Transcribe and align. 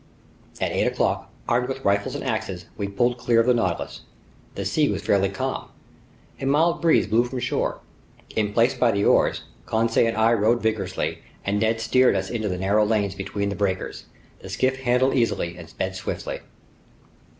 At 0.59 0.71
eight 0.71 0.87
o'clock, 0.87 1.31
armed 1.47 1.69
with 1.69 1.85
rifles 1.85 2.15
and 2.15 2.23
axes, 2.23 2.65
we 2.75 2.87
pulled 2.87 3.19
clear 3.19 3.39
of 3.39 3.45
the 3.45 3.53
Nautilus. 3.53 4.01
The 4.55 4.65
sea 4.65 4.89
was 4.89 5.03
fairly 5.03 5.29
calm. 5.29 5.69
A 6.39 6.47
mild 6.47 6.81
breeze 6.81 7.05
blew 7.05 7.23
from 7.23 7.37
shore. 7.37 7.81
In 8.35 8.51
place 8.51 8.73
by 8.73 8.89
the 8.89 9.05
oars, 9.05 9.43
Conseil 9.67 10.07
and 10.07 10.17
I 10.17 10.33
rowed 10.33 10.59
vigorously, 10.63 11.19
and 11.45 11.59
Ned 11.59 11.79
steered 11.81 12.15
us 12.15 12.31
into 12.31 12.49
the 12.49 12.57
narrow 12.57 12.83
lanes 12.83 13.13
between 13.13 13.49
the 13.49 13.55
breakers. 13.55 14.05
The 14.39 14.49
skiff 14.49 14.77
handled 14.79 15.13
easily 15.13 15.55
and 15.55 15.69
sped 15.69 15.95
swiftly. 15.95 16.39